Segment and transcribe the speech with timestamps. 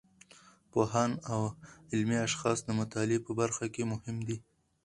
[0.71, 1.41] پوهان او
[1.91, 4.37] علمي اشخاص د مطالعې په برخه کې مهم دي.